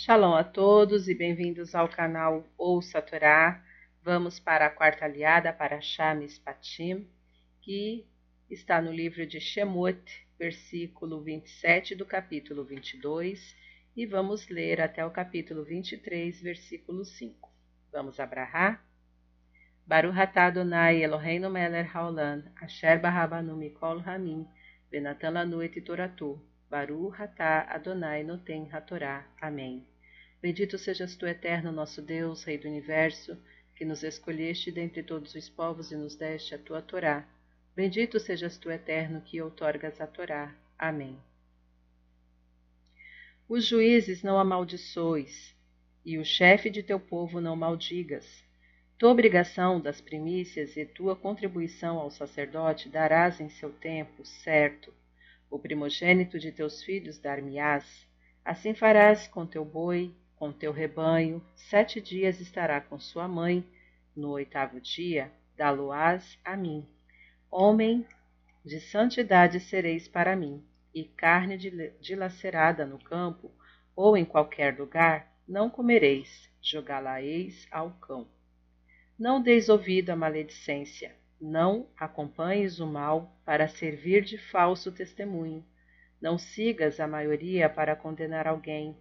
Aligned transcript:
Shalom 0.00 0.32
a 0.36 0.44
todos 0.44 1.08
e 1.08 1.12
bem-vindos 1.12 1.74
ao 1.74 1.88
canal 1.88 2.46
Ouça 2.56 3.00
a 3.00 3.02
Torá. 3.02 3.60
Vamos 4.00 4.38
para 4.38 4.66
a 4.66 4.70
quarta 4.70 5.04
aliada 5.04 5.52
para 5.52 5.80
Shamis 5.80 6.38
Patim, 6.38 7.04
que 7.60 8.06
está 8.48 8.80
no 8.80 8.92
livro 8.92 9.26
de 9.26 9.40
Shemot, 9.40 10.00
versículo 10.38 11.20
27 11.20 11.96
do 11.96 12.06
capítulo 12.06 12.62
22, 12.64 13.56
e 13.96 14.06
vamos 14.06 14.46
ler 14.46 14.80
até 14.80 15.04
o 15.04 15.10
capítulo 15.10 15.64
23, 15.64 16.42
versículo 16.42 17.04
5. 17.04 17.52
Vamos 17.90 18.20
abrahar? 18.20 18.80
Baruch 19.84 20.16
atah 20.16 20.46
Adonai 20.46 21.02
Eloheinu 21.02 21.50
melech 21.50 21.90
haolam, 21.92 22.44
asher 22.62 23.00
barabanu 23.00 23.56
mikol 23.56 23.98
hamim, 24.06 24.46
venatan 24.92 25.32
lanu 25.32 25.60
et 25.60 25.74
toratu, 25.80 26.40
Baruch 26.70 27.20
atah 27.20 27.66
Adonai 27.70 28.22
noten 28.22 28.68
hatorá. 28.70 29.26
Amém. 29.40 29.86
Bendito 30.40 30.76
sejas 30.76 31.16
tu, 31.16 31.26
eterno 31.26 31.72
nosso 31.72 32.02
Deus, 32.02 32.44
Rei 32.44 32.58
do 32.58 32.68
Universo, 32.68 33.36
que 33.74 33.84
nos 33.84 34.02
escolheste 34.02 34.70
dentre 34.70 35.02
todos 35.02 35.34
os 35.34 35.48
povos 35.48 35.90
e 35.90 35.96
nos 35.96 36.14
deste 36.14 36.54
a 36.54 36.58
tua 36.58 36.82
Torá. 36.82 37.26
Bendito 37.74 38.20
sejas 38.20 38.58
tu, 38.58 38.70
eterno, 38.70 39.20
que 39.20 39.40
outorgas 39.40 40.00
a 40.00 40.06
Torá. 40.06 40.54
Amém. 40.78 41.18
Os 43.48 43.64
juízes 43.64 44.22
não 44.22 44.38
amaldiçoes, 44.38 45.56
e 46.04 46.18
o 46.18 46.24
chefe 46.24 46.68
de 46.68 46.82
teu 46.82 47.00
povo 47.00 47.40
não 47.40 47.56
maldigas. 47.56 48.44
Tua 48.98 49.10
obrigação 49.10 49.80
das 49.80 50.00
primícias 50.00 50.76
e 50.76 50.84
tua 50.84 51.16
contribuição 51.16 51.98
ao 51.98 52.10
sacerdote 52.10 52.88
darás 52.88 53.40
em 53.40 53.48
seu 53.48 53.72
tempo, 53.72 54.24
certo. 54.24 54.92
O 55.50 55.58
primogênito 55.58 56.38
de 56.38 56.52
teus 56.52 56.82
filhos 56.82 57.18
dar-me-ás. 57.18 58.06
Assim 58.44 58.74
farás 58.74 59.26
com 59.26 59.46
teu 59.46 59.64
boi, 59.64 60.14
com 60.36 60.52
teu 60.52 60.72
rebanho, 60.72 61.44
sete 61.54 62.00
dias 62.00 62.40
estará 62.40 62.80
com 62.80 62.98
sua 62.98 63.26
mãe, 63.26 63.64
no 64.14 64.30
oitavo 64.30 64.80
dia 64.80 65.32
dá-lo-ás 65.56 66.38
a 66.44 66.56
mim. 66.56 66.86
Homem 67.50 68.06
de 68.64 68.80
santidade 68.80 69.58
sereis 69.58 70.06
para 70.06 70.36
mim, 70.36 70.62
e 70.94 71.04
carne 71.04 71.56
dilacerada 72.00 72.86
no 72.86 72.98
campo, 72.98 73.50
ou 73.96 74.16
em 74.16 74.24
qualquer 74.24 74.78
lugar, 74.78 75.32
não 75.46 75.68
comereis, 75.70 76.48
jogá-la-eis 76.62 77.66
ao 77.70 77.90
cão. 77.92 78.28
Não 79.18 79.42
deis 79.42 79.68
ouvido 79.68 80.10
à 80.10 80.16
maledicência, 80.16 81.16
não 81.40 81.88
acompanhes 81.96 82.80
o 82.80 82.86
mal 82.86 83.38
para 83.44 83.68
servir 83.68 84.22
de 84.22 84.36
falso 84.36 84.90
testemunho. 84.90 85.64
Não 86.20 86.36
sigas 86.36 86.98
a 86.98 87.06
maioria 87.06 87.68
para 87.68 87.94
condenar 87.94 88.46
alguém, 88.46 88.96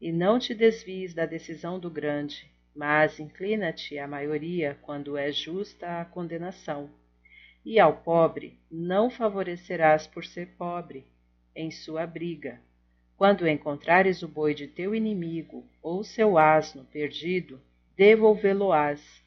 e 0.00 0.10
não 0.10 0.38
te 0.38 0.54
desvies 0.54 1.14
da 1.14 1.26
decisão 1.26 1.78
do 1.78 1.90
grande, 1.90 2.50
mas 2.74 3.20
inclina-te 3.20 3.98
à 3.98 4.08
maioria 4.08 4.78
quando 4.82 5.16
é 5.16 5.30
justa 5.30 6.00
a 6.00 6.04
condenação. 6.04 6.90
E 7.64 7.78
ao 7.78 7.98
pobre 7.98 8.58
não 8.70 9.10
favorecerás 9.10 10.06
por 10.06 10.24
ser 10.24 10.56
pobre 10.56 11.06
em 11.54 11.70
sua 11.70 12.06
briga. 12.06 12.60
Quando 13.16 13.46
encontrares 13.46 14.22
o 14.22 14.28
boi 14.28 14.54
de 14.54 14.66
teu 14.66 14.94
inimigo 14.94 15.64
ou 15.80 16.02
seu 16.02 16.36
asno 16.36 16.84
perdido, 16.86 17.60
devolvê-lo-ás. 17.96 19.21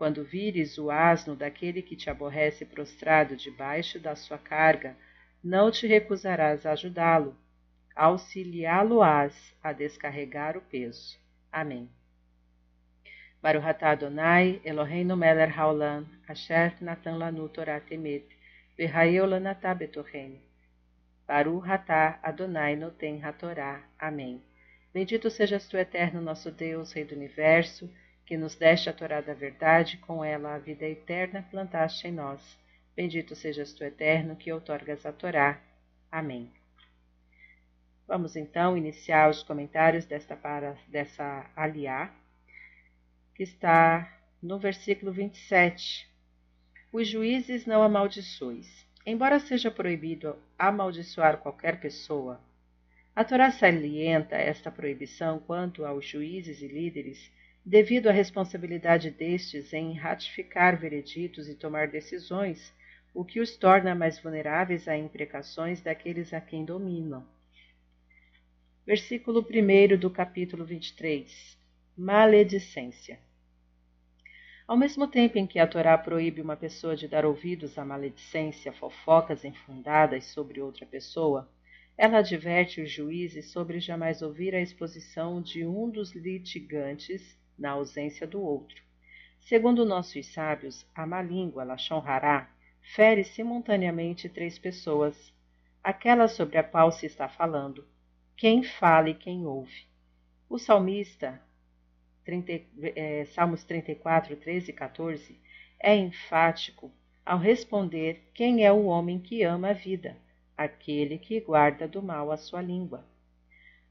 Quando 0.00 0.24
vires 0.24 0.78
o 0.78 0.90
asno 0.90 1.36
daquele 1.36 1.82
que 1.82 1.94
te 1.94 2.08
aborrece 2.08 2.64
prostrado 2.64 3.36
debaixo 3.36 4.00
da 4.00 4.16
sua 4.16 4.38
carga, 4.38 4.96
não 5.44 5.70
te 5.70 5.86
recusarás 5.86 6.64
a 6.64 6.72
ajudá-lo, 6.72 7.36
auxiliá-lo-ás 7.94 9.54
a 9.62 9.74
descarregar 9.74 10.56
o 10.56 10.62
peso. 10.62 11.18
Amém. 11.52 11.86
Baruch 13.42 13.66
atah 13.66 13.90
Adonai, 13.90 14.62
Eloheinu 14.64 15.18
melech 15.18 15.52
haolam, 15.52 16.06
asher 16.26 16.72
natan 16.80 17.18
lanu 17.18 17.46
Torah 17.50 17.78
temet, 17.78 18.24
v'hayeu 18.78 19.26
lanatah 19.26 19.74
betorrenu. 19.74 20.40
Baruch 21.28 21.68
atah 21.68 22.18
Adonai 22.22 22.74
noten 22.74 23.22
hatorá. 23.22 23.82
Amém. 23.98 24.42
Bendito 24.94 25.28
sejas 25.28 25.68
tu, 25.68 25.76
eterno 25.76 26.22
nosso 26.22 26.50
Deus, 26.50 26.90
Rei 26.94 27.04
do 27.04 27.14
Universo, 27.14 27.86
que 28.30 28.36
nos 28.36 28.54
deste 28.54 28.88
a 28.88 28.92
Torá 28.92 29.20
da 29.20 29.34
verdade, 29.34 29.96
com 29.96 30.24
ela 30.24 30.54
a 30.54 30.58
vida 30.58 30.86
eterna 30.86 31.44
plantaste 31.50 32.06
em 32.06 32.12
nós. 32.12 32.40
Bendito 32.94 33.34
sejas 33.34 33.72
tu, 33.72 33.82
eterno, 33.82 34.36
que 34.36 34.52
outorgas 34.52 35.04
a 35.04 35.10
Torá. 35.10 35.60
Amém. 36.12 36.48
Vamos 38.06 38.36
então 38.36 38.76
iniciar 38.76 39.28
os 39.28 39.42
comentários 39.42 40.04
desta, 40.06 40.36
para, 40.36 40.78
dessa 40.86 41.50
aliá, 41.56 42.14
que 43.34 43.42
está 43.42 44.08
no 44.40 44.60
versículo 44.60 45.10
27. 45.10 46.08
Os 46.92 47.08
juízes 47.08 47.66
não 47.66 47.82
amaldiçoes. 47.82 48.86
Embora 49.04 49.40
seja 49.40 49.72
proibido 49.72 50.38
amaldiçoar 50.56 51.38
qualquer 51.38 51.80
pessoa, 51.80 52.40
a 53.16 53.24
Torá 53.24 53.50
salienta 53.50 54.36
esta 54.36 54.70
proibição 54.70 55.40
quanto 55.40 55.84
aos 55.84 56.06
juízes 56.06 56.62
e 56.62 56.68
líderes, 56.68 57.28
devido 57.70 58.08
à 58.08 58.12
responsabilidade 58.12 59.12
destes 59.12 59.72
em 59.72 59.92
ratificar 59.92 60.76
vereditos 60.76 61.48
e 61.48 61.54
tomar 61.54 61.86
decisões, 61.86 62.74
o 63.14 63.24
que 63.24 63.38
os 63.38 63.56
torna 63.56 63.94
mais 63.94 64.18
vulneráveis 64.18 64.88
a 64.88 64.98
imprecações 64.98 65.80
daqueles 65.80 66.34
a 66.34 66.40
quem 66.40 66.64
dominam. 66.64 67.24
Versículo 68.84 69.46
1 69.48 69.96
do 69.96 70.10
capítulo 70.10 70.64
23. 70.64 71.56
Maledicência. 71.96 73.20
Ao 74.66 74.76
mesmo 74.76 75.06
tempo 75.06 75.38
em 75.38 75.46
que 75.46 75.60
a 75.60 75.66
Torá 75.66 75.96
proíbe 75.96 76.40
uma 76.40 76.56
pessoa 76.56 76.96
de 76.96 77.06
dar 77.06 77.24
ouvidos 77.24 77.78
à 77.78 77.84
maledicência, 77.84 78.72
fofocas 78.72 79.44
infundadas 79.44 80.24
sobre 80.24 80.60
outra 80.60 80.84
pessoa, 80.86 81.48
ela 81.96 82.18
adverte 82.18 82.80
os 82.80 82.90
juízes 82.90 83.52
sobre 83.52 83.78
jamais 83.78 84.22
ouvir 84.22 84.56
a 84.56 84.60
exposição 84.60 85.40
de 85.40 85.64
um 85.64 85.88
dos 85.88 86.10
litigantes 86.16 87.38
na 87.60 87.70
ausência 87.70 88.26
do 88.26 88.40
outro. 88.40 88.82
Segundo 89.38 89.84
nossos 89.84 90.26
sábios, 90.26 90.86
a 90.94 91.06
má 91.06 91.22
língua, 91.22 91.62
Lachon 91.62 92.02
Hará, 92.04 92.50
fere 92.80 93.22
simultaneamente 93.22 94.28
três 94.28 94.58
pessoas, 94.58 95.32
aquela 95.84 96.26
sobre 96.26 96.58
a 96.58 96.64
qual 96.64 96.90
se 96.90 97.06
está 97.06 97.28
falando, 97.28 97.86
quem 98.36 98.62
fala 98.62 99.10
e 99.10 99.14
quem 99.14 99.46
ouve. 99.46 99.86
O 100.48 100.58
salmista, 100.58 101.40
30, 102.24 102.62
é, 102.96 103.24
Salmos 103.26 103.62
34, 103.64 104.34
13 104.36 104.70
e 104.70 104.74
14, 104.74 105.40
é 105.78 105.94
enfático 105.94 106.90
ao 107.24 107.38
responder 107.38 108.30
quem 108.34 108.64
é 108.64 108.72
o 108.72 108.86
homem 108.86 109.20
que 109.20 109.42
ama 109.42 109.70
a 109.70 109.72
vida, 109.72 110.16
aquele 110.56 111.18
que 111.18 111.40
guarda 111.40 111.86
do 111.86 112.02
mal 112.02 112.32
a 112.32 112.36
sua 112.36 112.60
língua. 112.60 113.06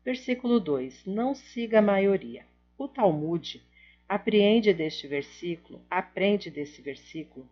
Versículo 0.04 0.60
2: 0.60 1.06
Não 1.06 1.34
siga 1.34 1.80
a 1.80 1.82
maioria. 1.82 2.46
O 2.80 2.88
Talmud 2.88 3.62
apreende 4.08 4.74
deste 4.74 5.06
versículo, 5.06 5.82
aprende 5.92 6.50
desse 6.50 6.82
versículo, 6.82 7.46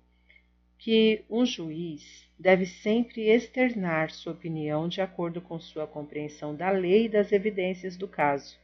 que 0.78 1.26
um 1.30 1.46
juiz 1.46 2.26
deve 2.40 2.66
sempre 2.66 3.24
externar 3.24 4.10
sua 4.10 4.32
opinião 4.32 4.88
de 4.88 5.02
acordo 5.02 5.42
com 5.42 5.60
sua 5.60 5.86
compreensão 5.86 6.56
da 6.56 6.70
lei 6.70 7.08
e 7.08 7.10
das 7.10 7.34
evidências 7.34 7.98
do 7.98 8.08
caso. 8.08 8.58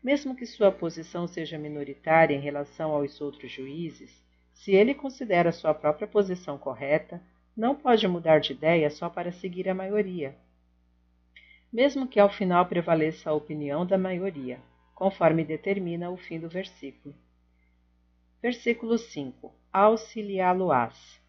Mesmo 0.00 0.36
que 0.36 0.46
sua 0.46 0.70
posição 0.70 1.26
seja 1.26 1.58
minoritária 1.58 2.36
em 2.36 2.40
relação 2.40 2.92
aos 2.92 3.20
outros 3.20 3.50
juízes, 3.50 4.24
se 4.52 4.70
ele 4.70 4.94
considera 4.94 5.50
sua 5.50 5.74
própria 5.74 6.06
posição 6.06 6.56
correta, 6.56 7.20
não 7.56 7.74
pode 7.74 8.06
mudar 8.06 8.38
de 8.38 8.52
ideia 8.52 8.88
só 8.88 9.10
para 9.10 9.32
seguir 9.32 9.68
a 9.68 9.74
maioria. 9.74 10.36
Mesmo 11.72 12.06
que 12.06 12.20
ao 12.20 12.30
final 12.30 12.66
prevaleça 12.66 13.30
a 13.30 13.34
opinião 13.34 13.84
da 13.84 13.98
maioria, 13.98 14.60
conforme 14.94 15.44
determina 15.44 16.10
o 16.10 16.16
fim 16.16 16.38
do 16.38 16.48
versículo. 16.48 17.14
Versículo 18.40 18.96
5: 18.96 19.52
Auxiliá-lo-ás. 19.72 21.20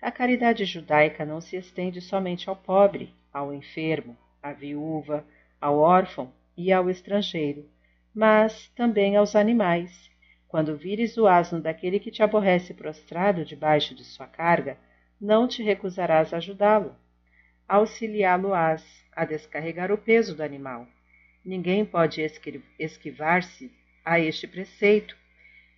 A 0.00 0.10
caridade 0.10 0.64
judaica 0.64 1.26
não 1.26 1.40
se 1.40 1.56
estende 1.56 2.00
somente 2.00 2.48
ao 2.48 2.56
pobre, 2.56 3.12
ao 3.32 3.52
enfermo, 3.52 4.16
à 4.42 4.52
viúva, 4.52 5.24
ao 5.60 5.78
órfão 5.78 6.32
e 6.56 6.72
ao 6.72 6.88
estrangeiro, 6.88 7.68
mas 8.14 8.68
também 8.68 9.16
aos 9.16 9.36
animais. 9.36 10.10
Quando 10.48 10.76
vires 10.76 11.16
o 11.16 11.26
asno 11.26 11.60
daquele 11.60 12.00
que 12.00 12.10
te 12.10 12.22
aborrece 12.22 12.72
prostrado 12.72 13.44
debaixo 13.44 13.94
de 13.94 14.04
sua 14.04 14.26
carga, 14.26 14.78
não 15.20 15.46
te 15.46 15.62
recusarás 15.62 16.32
a 16.32 16.38
ajudá-lo. 16.38 16.96
Auxiliá-lo-ás 17.68 19.04
a 19.12 19.24
descarregar 19.24 19.92
o 19.92 19.98
peso 19.98 20.34
do 20.34 20.42
animal. 20.42 20.88
Ninguém 21.44 21.84
pode 21.84 22.20
esquivar-se 22.78 23.72
a 24.04 24.20
este 24.20 24.46
preceito. 24.46 25.16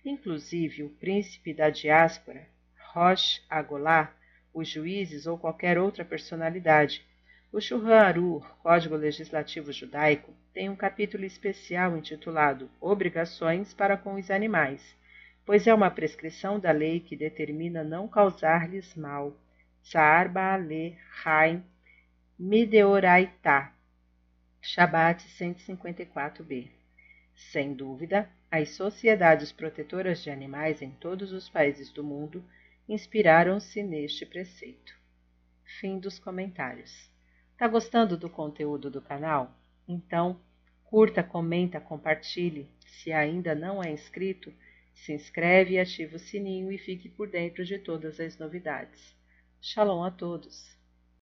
Inclusive 0.05 0.83
o 0.83 0.89
príncipe 0.89 1.53
da 1.53 1.69
diáspora, 1.69 2.45
Rosh 2.91 3.41
Agolá, 3.49 4.13
os 4.53 4.67
juízes 4.67 5.25
ou 5.25 5.37
qualquer 5.37 5.77
outra 5.77 6.03
personalidade, 6.03 7.05
O 7.51 7.61
Shulchan 7.61 7.99
Aruch, 7.99 8.47
Código 8.63 8.95
Legislativo 8.95 9.71
Judaico, 9.71 10.33
tem 10.53 10.69
um 10.69 10.75
capítulo 10.75 11.23
especial 11.23 11.95
intitulado 11.95 12.69
Obrigações 12.81 13.73
para 13.73 13.95
com 13.95 14.15
os 14.15 14.31
animais, 14.31 14.95
pois 15.45 15.67
é 15.67 15.73
uma 15.73 15.91
prescrição 15.91 16.59
da 16.59 16.71
lei 16.71 16.99
que 16.99 17.15
determina 17.15 17.83
não 17.83 18.07
causar-lhes 18.07 18.95
mal. 18.95 19.37
Saar 19.83 20.29
Baale 20.29 20.97
Haim 21.23 21.63
Mideoraitá, 22.39 23.72
Shabat 24.65 25.25
154b. 25.27 26.69
Sem 27.35 27.73
dúvida, 27.73 28.29
as 28.49 28.69
sociedades 28.69 29.51
protetoras 29.51 30.23
de 30.23 30.29
animais 30.29 30.81
em 30.81 30.89
todos 30.89 31.33
os 31.33 31.49
países 31.49 31.91
do 31.91 32.01
mundo 32.01 32.41
inspiraram-se 32.87 33.83
neste 33.83 34.25
preceito. 34.25 34.97
Fim 35.81 35.99
dos 35.99 36.17
comentários. 36.17 37.11
Tá 37.57 37.67
gostando 37.67 38.15
do 38.15 38.29
conteúdo 38.29 38.89
do 38.89 39.01
canal? 39.01 39.53
Então, 39.85 40.39
curta, 40.85 41.21
comenta, 41.21 41.81
compartilhe. 41.81 42.71
Se 42.87 43.11
ainda 43.11 43.53
não 43.53 43.83
é 43.83 43.91
inscrito, 43.91 44.53
se 44.93 45.11
inscreve 45.11 45.73
e 45.73 45.79
ativa 45.79 46.15
o 46.15 46.19
sininho 46.19 46.71
e 46.71 46.77
fique 46.77 47.09
por 47.09 47.29
dentro 47.29 47.65
de 47.65 47.79
todas 47.79 48.17
as 48.17 48.37
novidades. 48.37 49.13
Shalom 49.61 50.05
a 50.05 50.09
todos! 50.09 50.72